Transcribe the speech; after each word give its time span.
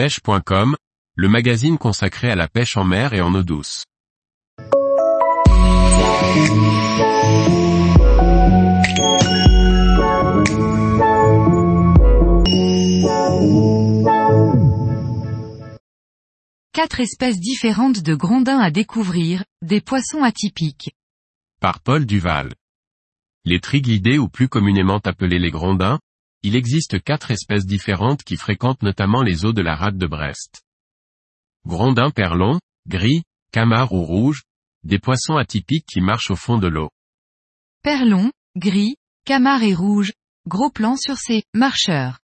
pêche.com, 0.00 0.76
le 1.14 1.28
magazine 1.28 1.76
consacré 1.76 2.30
à 2.30 2.34
la 2.34 2.48
pêche 2.48 2.78
en 2.78 2.84
mer 2.84 3.12
et 3.12 3.20
en 3.20 3.34
eau 3.34 3.42
douce. 3.42 3.84
Quatre 16.72 17.00
espèces 17.00 17.38
différentes 17.38 18.00
de 18.00 18.14
grondins 18.14 18.58
à 18.58 18.70
découvrir, 18.70 19.44
des 19.60 19.82
poissons 19.82 20.22
atypiques. 20.22 20.94
Par 21.60 21.80
Paul 21.80 22.06
Duval. 22.06 22.54
Les 23.44 23.60
triglidés 23.60 24.16
ou 24.16 24.30
plus 24.30 24.48
communément 24.48 25.00
appelés 25.04 25.38
les 25.38 25.50
grondins, 25.50 25.98
il 26.42 26.56
existe 26.56 27.02
quatre 27.02 27.30
espèces 27.30 27.66
différentes 27.66 28.22
qui 28.22 28.36
fréquentent 28.36 28.82
notamment 28.82 29.22
les 29.22 29.44
eaux 29.44 29.52
de 29.52 29.62
la 29.62 29.76
rade 29.76 29.98
de 29.98 30.06
Brest. 30.06 30.62
Grondins 31.66 32.10
perlon, 32.10 32.58
gris, 32.86 33.22
camard 33.52 33.92
ou 33.92 34.02
rouge, 34.02 34.44
des 34.82 34.98
poissons 34.98 35.36
atypiques 35.36 35.86
qui 35.86 36.00
marchent 36.00 36.30
au 36.30 36.36
fond 36.36 36.58
de 36.58 36.68
l'eau. 36.68 36.90
Perlon, 37.82 38.32
gris, 38.56 38.96
camard 39.24 39.62
et 39.62 39.74
rouge, 39.74 40.12
gros 40.46 40.70
plans 40.70 40.96
sur 40.96 41.18
ces 41.18 41.44
marcheurs. 41.54 42.18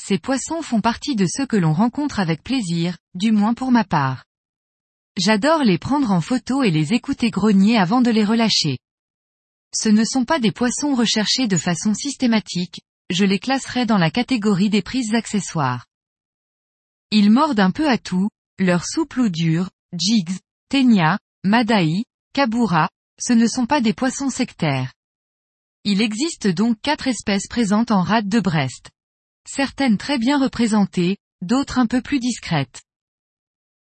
Ces 0.00 0.18
poissons 0.18 0.62
font 0.62 0.80
partie 0.80 1.16
de 1.16 1.26
ceux 1.26 1.46
que 1.46 1.56
l'on 1.56 1.72
rencontre 1.72 2.20
avec 2.20 2.42
plaisir, 2.42 2.96
du 3.14 3.32
moins 3.32 3.54
pour 3.54 3.70
ma 3.70 3.84
part. 3.84 4.24
J'adore 5.18 5.64
les 5.64 5.78
prendre 5.78 6.12
en 6.12 6.20
photo 6.20 6.62
et 6.62 6.70
les 6.70 6.94
écouter 6.94 7.30
grogner 7.30 7.76
avant 7.76 8.00
de 8.00 8.10
les 8.10 8.24
relâcher. 8.24 8.78
Ce 9.74 9.88
ne 9.88 10.04
sont 10.04 10.24
pas 10.24 10.38
des 10.38 10.52
poissons 10.52 10.94
recherchés 10.94 11.48
de 11.48 11.56
façon 11.56 11.92
systématique, 11.92 12.80
je 13.10 13.24
les 13.24 13.38
classerai 13.38 13.86
dans 13.86 13.98
la 13.98 14.10
catégorie 14.10 14.70
des 14.70 14.82
prises 14.82 15.14
accessoires. 15.14 15.86
Ils 17.10 17.30
mordent 17.30 17.60
un 17.60 17.70
peu 17.70 17.88
à 17.88 17.96
tout, 17.96 18.28
leur 18.58 18.84
souple 18.84 19.20
ou 19.20 19.28
dur, 19.28 19.70
jigs, 19.92 20.38
ténia, 20.68 21.18
madaï, 21.44 22.04
kabura, 22.34 22.90
ce 23.18 23.32
ne 23.32 23.46
sont 23.46 23.66
pas 23.66 23.80
des 23.80 23.94
poissons 23.94 24.30
sectaires. 24.30 24.92
Il 25.84 26.02
existe 26.02 26.48
donc 26.48 26.78
quatre 26.82 27.08
espèces 27.08 27.46
présentes 27.48 27.90
en 27.90 28.02
rade 28.02 28.28
de 28.28 28.40
Brest. 28.40 28.90
Certaines 29.48 29.96
très 29.96 30.18
bien 30.18 30.38
représentées, 30.38 31.16
d'autres 31.40 31.78
un 31.78 31.86
peu 31.86 32.02
plus 32.02 32.18
discrètes. 32.18 32.82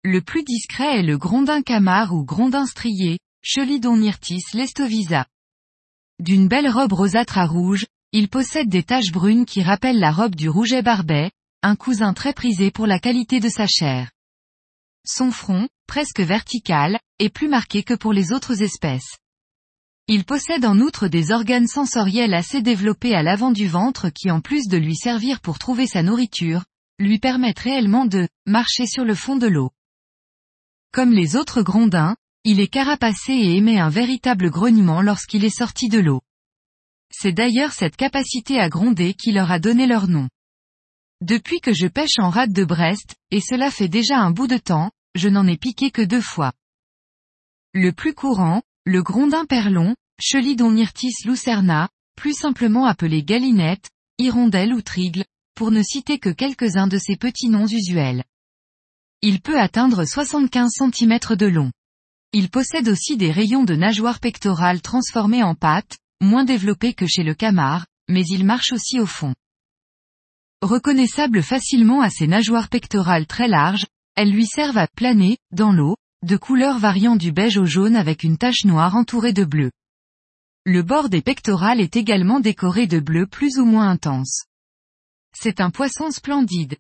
Le 0.03 0.21
plus 0.21 0.43
discret 0.43 0.99
est 0.99 1.03
le 1.03 1.17
grondin 1.17 1.63
camard 1.63 2.13
ou 2.13 2.23
grondin 2.23 2.65
strié, 2.65 3.19
Chelidon 3.41 3.97
nyrtis 3.97 4.43
lestovisa. 4.53 5.25
D'une 6.19 6.47
belle 6.47 6.69
robe 6.69 6.93
rosâtre 6.93 7.37
à 7.37 7.45
rouge, 7.45 7.85
il 8.11 8.27
possède 8.27 8.69
des 8.69 8.83
taches 8.83 9.11
brunes 9.11 9.45
qui 9.45 9.61
rappellent 9.61 9.99
la 9.99 10.11
robe 10.11 10.35
du 10.35 10.49
rouget 10.49 10.81
barbet, 10.81 11.31
un 11.61 11.75
cousin 11.75 12.13
très 12.13 12.33
prisé 12.33 12.71
pour 12.71 12.87
la 12.87 12.99
qualité 12.99 13.39
de 13.39 13.49
sa 13.49 13.67
chair. 13.67 14.09
Son 15.05 15.31
front, 15.31 15.69
presque 15.85 16.19
vertical, 16.19 16.99
est 17.19 17.29
plus 17.29 17.47
marqué 17.47 17.83
que 17.83 17.93
pour 17.93 18.11
les 18.11 18.31
autres 18.31 18.63
espèces. 18.63 19.17
Il 20.07 20.25
possède 20.25 20.65
en 20.65 20.79
outre 20.79 21.07
des 21.07 21.31
organes 21.31 21.67
sensoriels 21.67 22.33
assez 22.33 22.63
développés 22.63 23.13
à 23.13 23.21
l'avant 23.21 23.51
du 23.51 23.67
ventre 23.67 24.09
qui 24.09 24.31
en 24.31 24.41
plus 24.41 24.67
de 24.67 24.77
lui 24.77 24.95
servir 24.95 25.39
pour 25.39 25.59
trouver 25.59 25.85
sa 25.85 26.01
nourriture, 26.01 26.65
lui 26.97 27.19
permettent 27.19 27.59
réellement 27.59 28.05
de 28.05 28.27
marcher 28.47 28.87
sur 28.87 29.05
le 29.05 29.13
fond 29.13 29.35
de 29.35 29.47
l'eau. 29.47 29.69
Comme 30.91 31.11
les 31.11 31.35
autres 31.35 31.61
grondins, 31.61 32.15
il 32.43 32.59
est 32.59 32.67
carapacé 32.67 33.33
et 33.33 33.57
émet 33.57 33.79
un 33.79 33.89
véritable 33.89 34.49
grognement 34.49 35.03
lorsqu'il 35.03 35.45
est 35.45 35.55
sorti 35.55 35.89
de 35.89 35.99
l'eau. 35.99 36.21
C'est 37.11 37.31
d'ailleurs 37.31 37.73
cette 37.73 37.95
capacité 37.95 38.59
à 38.59 38.69
gronder 38.69 39.13
qui 39.13 39.31
leur 39.31 39.51
a 39.51 39.59
donné 39.59 39.87
leur 39.87 40.07
nom. 40.07 40.29
Depuis 41.21 41.59
que 41.59 41.73
je 41.73 41.87
pêche 41.87 42.17
en 42.17 42.29
rade 42.29 42.53
de 42.53 42.63
Brest, 42.63 43.15
et 43.31 43.41
cela 43.41 43.71
fait 43.71 43.89
déjà 43.89 44.17
un 44.17 44.31
bout 44.31 44.47
de 44.47 44.57
temps, 44.57 44.91
je 45.15 45.27
n'en 45.27 45.47
ai 45.47 45.57
piqué 45.57 45.91
que 45.91 46.01
deux 46.01 46.21
fois. 46.21 46.53
Le 47.73 47.91
plus 47.91 48.13
courant, 48.13 48.61
le 48.85 49.03
grondin 49.03 49.45
perlon, 49.45 49.95
Chelidon 50.19 50.71
nyrtis 50.71 51.13
lucerna, 51.25 51.89
plus 52.15 52.33
simplement 52.33 52.85
appelé 52.85 53.23
galinette, 53.23 53.89
hirondelle 54.17 54.73
ou 54.73 54.81
trigle, 54.81 55.25
pour 55.55 55.71
ne 55.71 55.81
citer 55.83 56.19
que 56.19 56.29
quelques-uns 56.29 56.87
de 56.87 56.97
ces 56.97 57.15
petits 57.15 57.49
noms 57.49 57.67
usuels. 57.67 58.23
Il 59.21 59.41
peut 59.41 59.59
atteindre 59.59 60.05
75 60.05 60.69
cm 60.71 61.19
de 61.35 61.45
long. 61.45 61.71
Il 62.31 62.49
possède 62.49 62.87
aussi 62.87 63.17
des 63.17 63.31
rayons 63.31 63.63
de 63.63 63.75
nageoire 63.75 64.19
pectorale 64.19 64.81
transformés 64.81 65.43
en 65.43 65.55
pattes, 65.55 65.97
moins 66.21 66.43
développés 66.43 66.93
que 66.93 67.07
chez 67.07 67.23
le 67.23 67.33
camard, 67.33 67.85
mais 68.07 68.25
il 68.25 68.45
marche 68.45 68.71
aussi 68.71 68.99
au 68.99 69.05
fond. 69.05 69.33
Reconnaissable 70.61 71.41
facilement 71.41 72.01
à 72.01 72.09
ses 72.09 72.27
nageoires 72.27 72.69
pectorales 72.69 73.27
très 73.27 73.47
larges, 73.47 73.85
elles 74.15 74.31
lui 74.31 74.45
servent 74.45 74.77
à 74.77 74.87
planer, 74.87 75.37
dans 75.51 75.71
l'eau, 75.71 75.95
de 76.23 76.35
couleurs 76.35 76.79
variant 76.79 77.15
du 77.15 77.31
beige 77.31 77.57
au 77.57 77.65
jaune 77.65 77.95
avec 77.95 78.23
une 78.23 78.37
tache 78.37 78.65
noire 78.65 78.95
entourée 78.95 79.31
de 79.31 79.45
bleu. 79.45 79.71
Le 80.65 80.83
bord 80.83 81.07
des 81.07 81.21
pectorales 81.21 81.79
est 81.79 81.95
également 81.95 82.41
décoré 82.41 82.87
de 82.87 82.99
bleu 82.99 83.25
plus 83.25 83.57
ou 83.57 83.65
moins 83.65 83.89
intense. 83.89 84.43
C'est 85.33 85.61
un 85.61 85.69
poisson 85.69 86.11
splendide. 86.11 86.75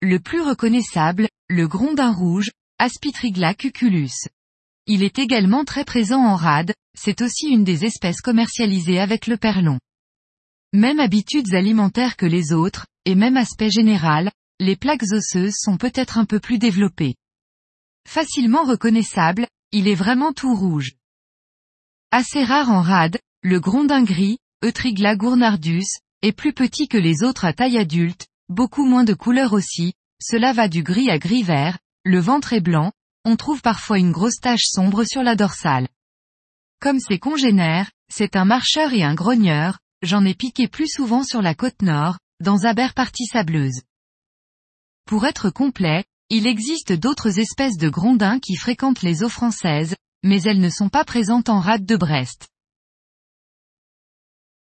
Le 0.00 0.18
plus 0.18 0.40
reconnaissable, 0.40 1.28
le 1.48 1.68
grondin 1.68 2.12
rouge, 2.12 2.50
Aspitrigla 2.78 3.54
cuculus. 3.54 4.28
Il 4.86 5.02
est 5.02 5.18
également 5.18 5.64
très 5.64 5.84
présent 5.84 6.22
en 6.22 6.36
rade, 6.36 6.74
c'est 6.94 7.22
aussi 7.22 7.48
une 7.48 7.64
des 7.64 7.86
espèces 7.86 8.20
commercialisées 8.20 9.00
avec 9.00 9.26
le 9.26 9.38
perlon. 9.38 9.78
Même 10.74 11.00
habitudes 11.00 11.54
alimentaires 11.54 12.16
que 12.16 12.26
les 12.26 12.52
autres, 12.52 12.86
et 13.06 13.14
même 13.14 13.36
aspect 13.36 13.70
général, 13.70 14.30
les 14.60 14.76
plaques 14.76 15.04
osseuses 15.10 15.56
sont 15.56 15.78
peut-être 15.78 16.18
un 16.18 16.26
peu 16.26 16.38
plus 16.38 16.58
développées. 16.58 17.14
Facilement 18.06 18.64
reconnaissable, 18.64 19.46
il 19.72 19.88
est 19.88 19.94
vraiment 19.94 20.32
tout 20.32 20.54
rouge. 20.54 20.92
Assez 22.10 22.44
rare 22.44 22.70
en 22.70 22.82
rade, 22.82 23.18
le 23.42 23.60
grondin 23.60 24.02
gris, 24.02 24.38
Eutrigla 24.62 25.16
gournardus, 25.16 25.98
est 26.22 26.32
plus 26.32 26.52
petit 26.52 26.88
que 26.88 26.98
les 26.98 27.22
autres 27.22 27.44
à 27.44 27.52
taille 27.52 27.78
adulte, 27.78 28.26
beaucoup 28.48 28.84
moins 28.84 29.04
de 29.04 29.14
couleur 29.14 29.54
aussi, 29.54 29.94
cela 30.22 30.52
va 30.52 30.68
du 30.68 30.82
gris 30.82 31.10
à 31.10 31.18
gris 31.18 31.42
vert, 31.42 31.78
le 32.04 32.18
ventre 32.20 32.52
est 32.52 32.60
blanc, 32.60 32.92
on 33.24 33.36
trouve 33.36 33.62
parfois 33.62 33.98
une 33.98 34.12
grosse 34.12 34.40
tache 34.40 34.66
sombre 34.66 35.04
sur 35.04 35.22
la 35.22 35.36
dorsale. 35.36 35.88
Comme 36.80 37.00
ses 37.00 37.18
congénères, 37.18 37.90
c'est 38.10 38.36
un 38.36 38.44
marcheur 38.44 38.92
et 38.92 39.02
un 39.02 39.14
grogneur, 39.14 39.78
j'en 40.02 40.24
ai 40.24 40.34
piqué 40.34 40.68
plus 40.68 40.88
souvent 40.88 41.22
sur 41.22 41.40
la 41.40 41.54
côte 41.54 41.80
nord, 41.82 42.18
dans 42.40 42.64
aber 42.64 42.92
partie 42.94 43.26
sableuse. 43.26 43.82
Pour 45.06 45.24
être 45.26 45.50
complet, 45.50 46.04
il 46.30 46.46
existe 46.46 46.92
d'autres 46.92 47.38
espèces 47.38 47.76
de 47.76 47.88
grondins 47.88 48.40
qui 48.40 48.56
fréquentent 48.56 49.02
les 49.02 49.22
eaux 49.22 49.28
françaises, 49.28 49.94
mais 50.22 50.42
elles 50.42 50.60
ne 50.60 50.70
sont 50.70 50.88
pas 50.88 51.04
présentes 51.04 51.48
en 51.48 51.60
rade 51.60 51.86
de 51.86 51.96
Brest. 51.96 52.48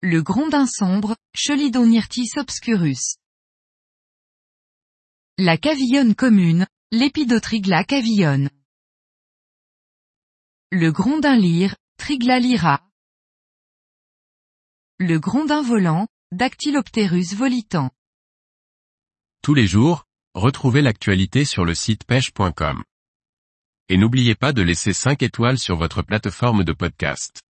Le 0.02 0.22
grondin 0.22 0.66
sombre, 0.66 1.16
Chelidonyrtis 1.34 2.30
obscurus. 2.36 3.16
La 5.36 5.58
cavillonne 5.58 6.14
commune, 6.14 6.66
Lépidotrigla 6.92 7.84
cavillonne. 7.84 8.50
Le 10.72 10.90
grondin 10.90 11.36
lyre, 11.36 11.76
Trigla 11.98 12.40
lyra. 12.40 12.82
Le 14.98 15.20
grondin 15.20 15.62
volant, 15.62 16.08
Dactylopterus 16.32 17.34
volitant. 17.34 17.92
Tous 19.40 19.54
les 19.54 19.68
jours, 19.68 20.04
retrouvez 20.34 20.82
l'actualité 20.82 21.44
sur 21.44 21.64
le 21.64 21.76
site 21.76 22.02
pêche.com. 22.02 22.82
Et 23.88 23.96
n'oubliez 23.96 24.34
pas 24.34 24.52
de 24.52 24.62
laisser 24.62 24.92
5 24.92 25.22
étoiles 25.22 25.60
sur 25.60 25.76
votre 25.76 26.02
plateforme 26.02 26.64
de 26.64 26.72
podcast. 26.72 27.40